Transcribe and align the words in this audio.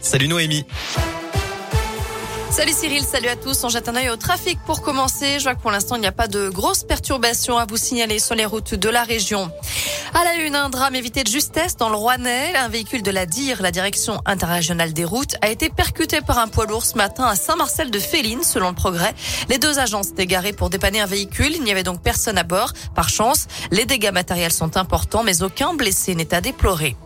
Salut 0.00 0.26
Noémie. 0.26 0.64
Salut 2.50 2.72
Cyril, 2.72 3.04
salut 3.04 3.28
à 3.28 3.36
tous. 3.36 3.62
On 3.62 3.68
jette 3.68 3.88
un 3.88 3.94
œil 3.94 4.10
au 4.10 4.16
trafic 4.16 4.58
pour 4.66 4.82
commencer. 4.82 5.38
Je 5.38 5.44
vois 5.44 5.54
que 5.54 5.60
pour 5.60 5.70
l'instant, 5.70 5.94
il 5.94 6.00
n'y 6.00 6.08
a 6.08 6.12
pas 6.12 6.26
de 6.26 6.48
grosses 6.48 6.82
perturbations 6.82 7.56
à 7.56 7.66
vous 7.66 7.76
signaler 7.76 8.18
sur 8.18 8.34
les 8.34 8.44
routes 8.44 8.74
de 8.74 8.88
la 8.88 9.04
région. 9.04 9.50
À 10.12 10.24
la 10.24 10.34
une, 10.34 10.56
un 10.56 10.70
drame 10.70 10.96
évité 10.96 11.22
de 11.22 11.28
justesse 11.28 11.76
dans 11.76 11.88
le 11.88 11.94
Rouennais. 11.94 12.52
Un 12.56 12.68
véhicule 12.68 13.04
de 13.04 13.12
la 13.12 13.26
DIR, 13.26 13.62
la 13.62 13.70
direction 13.70 14.20
interrégionale 14.26 14.92
des 14.92 15.04
routes, 15.04 15.36
a 15.40 15.48
été 15.48 15.68
percuté 15.70 16.20
par 16.20 16.38
un 16.38 16.48
poids 16.48 16.66
lourd 16.66 16.84
ce 16.84 16.96
matin 16.96 17.24
à 17.26 17.36
Saint-Marcel 17.36 17.92
de 17.92 17.98
Féline, 18.00 18.42
selon 18.42 18.70
le 18.70 18.74
progrès. 18.74 19.14
Les 19.48 19.58
deux 19.58 19.78
agents 19.78 20.02
s'étaient 20.02 20.26
garés 20.26 20.52
pour 20.52 20.68
dépanner 20.68 21.00
un 21.00 21.06
véhicule. 21.06 21.52
Il 21.54 21.62
n'y 21.62 21.70
avait 21.70 21.84
donc 21.84 22.02
personne 22.02 22.38
à 22.38 22.42
bord. 22.42 22.72
Par 22.96 23.08
chance, 23.08 23.46
les 23.70 23.84
dégâts 23.84 24.12
matériels 24.12 24.52
sont 24.52 24.76
importants, 24.76 25.22
mais 25.22 25.42
aucun 25.42 25.74
blessé 25.74 26.16
n'est 26.16 26.34
à 26.34 26.40
déplorer. 26.40 26.96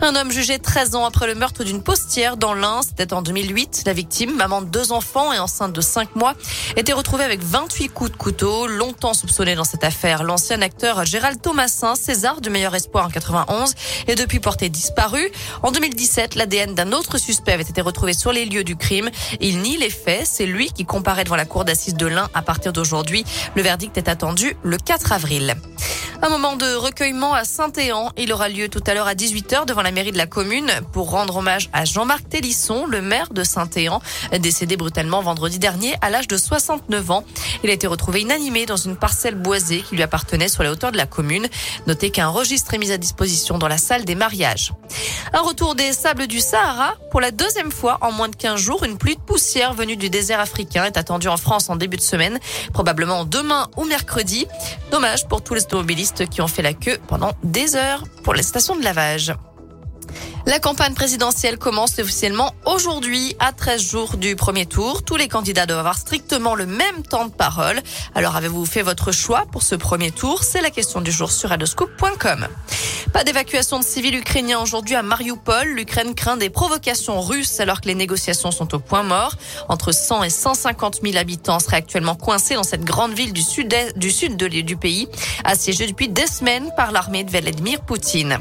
Un 0.00 0.16
homme 0.16 0.30
jugé 0.30 0.58
13 0.58 0.96
ans 0.96 1.04
après 1.04 1.26
le 1.26 1.34
meurtre 1.34 1.64
d'une 1.64 1.82
postière 1.82 2.36
dans 2.36 2.54
l'Ain, 2.54 2.80
c'était 2.82 3.12
en 3.12 3.22
2008. 3.22 3.84
La 3.86 3.92
victime, 3.92 4.34
maman 4.36 4.60
de 4.60 4.66
deux 4.66 4.92
enfants 4.92 5.32
et 5.32 5.38
enceinte 5.38 5.72
de 5.72 5.80
5 5.80 6.16
mois, 6.16 6.34
était 6.76 6.92
retrouvée 6.92 7.24
avec 7.24 7.42
28 7.42 7.88
coups 7.88 8.12
de 8.12 8.16
couteau. 8.16 8.66
Longtemps 8.66 9.14
soupçonné 9.14 9.54
dans 9.54 9.64
cette 9.64 9.84
affaire, 9.84 10.24
l'ancien 10.24 10.60
acteur 10.62 11.04
Gérald 11.04 11.40
Thomasin, 11.40 11.94
César 11.94 12.40
du 12.40 12.50
meilleur 12.50 12.74
espoir 12.74 13.06
en 13.06 13.08
91, 13.08 13.74
est 14.06 14.14
depuis 14.14 14.40
porté 14.40 14.68
disparu. 14.68 15.30
En 15.62 15.70
2017, 15.70 16.34
l'ADN 16.34 16.74
d'un 16.74 16.92
autre 16.92 17.18
suspect 17.18 17.52
avait 17.52 17.62
été 17.62 17.80
retrouvé 17.80 18.12
sur 18.12 18.32
les 18.32 18.44
lieux 18.44 18.64
du 18.64 18.76
crime. 18.76 19.10
Il 19.40 19.60
nie 19.60 19.76
les 19.76 19.90
faits. 19.90 20.26
C'est 20.26 20.46
lui 20.46 20.70
qui 20.70 20.84
comparaît 20.84 21.24
devant 21.24 21.36
la 21.36 21.46
cour 21.46 21.64
d'assises 21.64 21.94
de 21.94 22.06
l'Ain 22.06 22.28
à 22.34 22.42
partir 22.42 22.72
d'aujourd'hui. 22.72 23.24
Le 23.54 23.62
verdict 23.62 23.96
est 23.96 24.08
attendu 24.08 24.56
le 24.62 24.76
4 24.76 25.12
avril. 25.12 25.54
Un 26.22 26.28
moment 26.28 26.56
de 26.56 26.74
recueillement 26.74 27.34
à 27.34 27.44
Saint-Éan. 27.44 28.10
Il 28.16 28.32
aura 28.32 28.48
lieu 28.48 28.68
tout 28.68 28.82
à 28.86 28.94
l'heure 28.94 29.06
à 29.06 29.14
18h 29.14 29.66
devant 29.66 29.82
la 29.82 29.90
mairie 29.90 30.12
de 30.12 30.16
la 30.16 30.26
commune 30.26 30.70
pour 30.92 31.10
rendre 31.10 31.36
hommage 31.36 31.68
à 31.72 31.84
Jean-Marc 31.84 32.28
Télisson, 32.28 32.86
le 32.86 33.02
maire 33.02 33.28
de 33.30 33.44
Saint-Éan, 33.44 34.00
décédé 34.38 34.76
brutalement 34.76 35.20
vendredi 35.22 35.58
dernier 35.58 35.94
à 36.00 36.10
l'âge 36.10 36.28
de 36.28 36.36
69 36.36 37.10
ans. 37.10 37.24
Il 37.62 37.70
a 37.70 37.72
été 37.72 37.86
retrouvé 37.86 38.20
inanimé 38.20 38.64
dans 38.64 38.76
une 38.76 38.96
parcelle 38.96 39.34
boisée 39.34 39.82
qui 39.82 39.96
lui 39.96 40.02
appartenait 40.02 40.48
sur 40.48 40.62
la 40.62 40.70
hauteur 40.70 40.92
de 40.92 40.96
la 40.96 41.06
commune. 41.06 41.46
Notez 41.86 42.10
qu'un 42.10 42.28
registre 42.28 42.72
est 42.74 42.78
mis 42.78 42.92
à 42.92 42.96
disposition 42.96 43.58
dans 43.58 43.68
la 43.68 43.78
salle 43.78 44.04
des 44.04 44.14
mariages. 44.14 44.72
Un 45.32 45.40
retour 45.40 45.74
des 45.74 45.92
sables 45.92 46.26
du 46.26 46.40
Sahara. 46.40 46.94
Pour 47.10 47.20
la 47.20 47.32
deuxième 47.32 47.72
fois 47.72 47.98
en 48.00 48.12
moins 48.12 48.28
de 48.28 48.36
15 48.36 48.60
jours, 48.60 48.84
une 48.84 48.98
pluie 48.98 49.16
de 49.16 49.20
poussière 49.20 49.74
venue 49.74 49.96
du 49.96 50.10
désert 50.10 50.40
africain 50.40 50.84
est 50.84 50.96
attendue 50.96 51.28
en 51.28 51.36
France 51.36 51.68
en 51.68 51.76
début 51.76 51.96
de 51.96 52.02
semaine, 52.02 52.38
probablement 52.72 53.24
demain 53.24 53.68
ou 53.76 53.84
mercredi. 53.84 54.46
Dommage 54.90 55.26
pour 55.28 55.42
tous 55.42 55.54
les 55.54 55.64
automobilistes 55.64 56.03
qui 56.12 56.40
ont 56.42 56.48
fait 56.48 56.62
la 56.62 56.74
queue 56.74 56.98
pendant 57.08 57.32
des 57.42 57.76
heures 57.76 58.04
pour 58.22 58.34
les 58.34 58.42
stations 58.42 58.76
de 58.76 58.82
lavage. 58.82 59.32
La 60.46 60.58
campagne 60.58 60.92
présidentielle 60.92 61.56
commence 61.56 61.98
officiellement 61.98 62.54
aujourd'hui 62.66 63.34
à 63.38 63.52
13 63.52 63.82
jours 63.82 64.16
du 64.18 64.36
premier 64.36 64.66
tour. 64.66 65.02
Tous 65.02 65.16
les 65.16 65.28
candidats 65.28 65.64
doivent 65.64 65.78
avoir 65.78 65.96
strictement 65.96 66.54
le 66.54 66.66
même 66.66 67.02
temps 67.08 67.24
de 67.24 67.32
parole. 67.32 67.80
Alors 68.14 68.36
avez-vous 68.36 68.66
fait 68.66 68.82
votre 68.82 69.10
choix 69.10 69.46
pour 69.50 69.62
ce 69.62 69.74
premier 69.74 70.10
tour? 70.10 70.42
C'est 70.42 70.60
la 70.60 70.70
question 70.70 71.00
du 71.00 71.10
jour 71.10 71.32
sur 71.32 71.50
adoscope.com. 71.50 72.46
Pas 73.12 73.22
d'évacuation 73.22 73.78
de 73.78 73.84
civils 73.84 74.16
ukrainiens 74.16 74.60
aujourd'hui 74.60 74.96
à 74.96 75.02
Mariupol. 75.02 75.68
L'Ukraine 75.68 76.14
craint 76.14 76.36
des 76.36 76.50
provocations 76.50 77.20
russes 77.20 77.60
alors 77.60 77.80
que 77.80 77.86
les 77.86 77.94
négociations 77.94 78.50
sont 78.50 78.74
au 78.74 78.78
point 78.80 79.02
mort. 79.02 79.34
Entre 79.68 79.92
100 79.92 80.24
et 80.24 80.30
150 80.30 81.00
000 81.02 81.16
habitants 81.16 81.60
seraient 81.60 81.76
actuellement 81.76 82.16
coincés 82.16 82.54
dans 82.54 82.64
cette 82.64 82.84
grande 82.84 83.12
ville 83.12 83.32
du 83.32 83.42
sud, 83.42 83.74
du 83.96 84.10
sud 84.10 84.36
du 84.36 84.76
pays, 84.76 85.08
assiégée 85.44 85.86
depuis 85.86 86.08
des 86.08 86.26
semaines 86.26 86.70
par 86.76 86.90
l'armée 86.90 87.22
de 87.22 87.30
Vladimir 87.30 87.80
Poutine. 87.82 88.38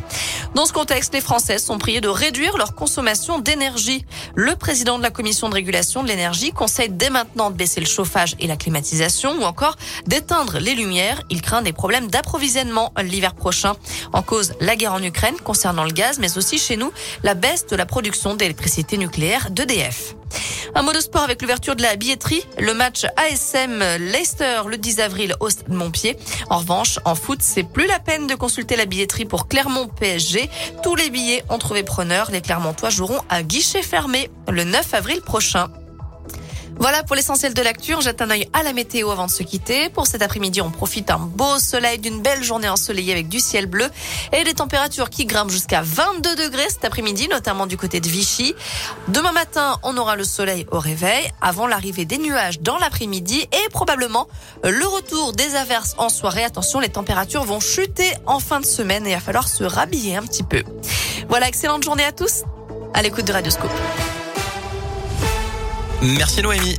Dans 0.56 0.66
ce 0.66 0.74
contexte, 0.74 1.14
les 1.14 1.22
Français 1.22 1.60
sont 1.60 1.78
priés 1.78 2.02
de 2.02 2.10
réduire 2.10 2.58
leur 2.58 2.74
consommation 2.74 3.40
d'énergie. 3.40 4.06
Le 4.36 4.56
président 4.56 4.98
de 4.98 5.04
la 5.04 5.12
commission 5.12 5.50
de 5.50 5.54
régulation 5.54 6.04
de 6.04 6.08
l'énergie 6.08 6.52
conseille 6.52 6.90
dès 6.90 7.10
maintenant 7.10 7.52
de 7.52 7.56
baisser 7.56 7.80
le 7.80 7.86
chauffage 7.86 8.36
et 8.40 8.48
la 8.48 8.56
climatisation 8.56 9.34
ou 9.40 9.44
encore 9.44 9.76
d'éteindre 10.08 10.58
les 10.60 10.74
lumières. 10.74 11.22
Il 11.30 11.42
craint 11.42 11.62
des 11.62 11.74
problèmes 11.74 12.08
d'approvisionnement 12.08 12.92
l'hiver 13.04 13.36
prochain. 13.36 13.74
En 14.14 14.22
cause, 14.22 14.53
la 14.60 14.76
guerre 14.76 14.94
en 14.94 15.04
Ukraine 15.04 15.36
concernant 15.44 15.84
le 15.84 15.92
gaz, 15.92 16.20
mais 16.20 16.38
aussi 16.38 16.58
chez 16.58 16.78
nous, 16.78 16.92
la 17.24 17.34
baisse 17.34 17.68
de 17.68 17.76
la 17.76 17.86
production 17.86 18.36
d'électricité 18.36 18.98
nucléaire 18.98 19.52
d'EDF. 19.52 20.16
Un 20.76 20.82
mot 20.82 20.94
de 20.94 21.00
sport 21.00 21.22
avec 21.22 21.42
l'ouverture 21.42 21.76
de 21.76 21.84
la 21.84 21.96
billetterie. 21.96 22.44
Le 22.58 22.74
match 22.74 23.06
ASM 23.18 23.80
Leicester 24.00 24.62
le 24.68 24.78
10 24.78 25.00
avril 25.00 25.36
au 25.40 25.50
Stade 25.50 25.72
Montpied. 25.72 26.18
En 26.50 26.60
revanche, 26.60 27.00
en 27.06 27.16
foot, 27.16 27.40
c'est 27.42 27.64
plus 27.64 27.88
la 27.88 28.00
peine 28.00 28.28
de 28.28 28.36
consulter 28.36 28.76
la 28.76 28.86
billetterie 28.86 29.26
pour 29.26 29.48
Clermont 29.48 29.88
PSG. 29.88 30.50
Tous 30.82 30.96
les 30.96 31.10
billets 31.10 31.44
ont 31.50 31.60
trouvé 31.60 31.84
preneur. 31.84 32.32
Les 32.32 32.42
Clermontois 32.42 32.90
joueront 32.90 33.22
à 33.30 33.44
guichet 33.44 33.84
fermé 33.84 34.30
le 34.50 34.64
9 34.64 34.94
avril 34.94 35.22
prochain. 35.22 35.70
Voilà 36.80 37.04
pour 37.04 37.16
l'essentiel 37.16 37.54
de 37.54 37.62
l'actu. 37.62 37.96
On 37.96 38.02
jette 38.02 38.22
un 38.22 38.30
œil 38.30 38.50
à 38.54 38.64
la 38.64 38.74
météo 38.74 39.12
avant 39.12 39.26
de 39.26 39.32
se 39.32 39.44
quitter. 39.44 39.90
Pour 39.90 40.08
cet 40.08 40.22
après-midi, 40.22 40.62
on 40.62 40.72
profite 40.72 41.08
d'un 41.08 41.18
beau 41.18 41.60
soleil, 41.60 42.00
d'une 42.00 42.22
belle 42.22 42.44
journée 42.44 42.68
ensoleillée 42.68 43.14
avec 43.14 43.30
du 43.30 43.40
ciel 43.40 43.68
bleu 43.68 43.88
et 44.32 44.44
des 44.44 44.54
températures 44.54 45.10
qui 45.10 45.26
grimpent 45.26 45.52
jusqu'à 45.52 45.82
22 45.82 46.36
degrés 46.36 46.70
cet 46.70 46.86
après-midi, 46.86 47.28
notamment 47.30 47.68
du 47.68 47.78
côté 47.78 48.00
de 48.00 48.08
Vichy. 48.08 48.54
Demain 49.08 49.32
matin, 49.32 49.80
on 49.84 49.98
aura 49.98 50.16
le 50.16 50.24
soleil 50.24 50.66
au 50.72 50.80
réveil 50.80 51.32
avant 51.42 51.68
l'arrivée 51.68 52.06
des 52.06 52.18
nuages 52.18 52.60
dans 52.60 52.78
l'après-midi 52.78 53.48
et 53.52 53.70
probablement 53.70 54.28
le 54.64 54.86
retour 54.86 55.34
des 55.34 55.56
averses 55.56 55.96
en 55.98 56.10
soirée. 56.10 56.44
Attention, 56.44 56.80
les 56.80 56.90
températures 56.90 57.44
vont 57.44 57.60
chuter 57.60 58.12
en 58.26 58.40
fin 58.40 58.60
de 58.60 58.66
semaine 58.66 59.06
et 59.06 59.12
il 59.12 59.16
va 59.16 59.22
falloir 59.22 59.48
se 59.48 59.64
rhabiller 59.64 60.16
un 60.16 60.24
petit 60.24 60.44
peu. 60.44 60.64
Voilà, 61.30 61.48
excellente 61.48 61.84
journée 61.84 62.04
à 62.04 62.12
tous. 62.12 62.44
À 62.94 63.02
l'écoute 63.02 63.26
de 63.26 63.34
Radioscope. 63.34 63.72
Merci 66.04 66.42
Noémie. 66.42 66.76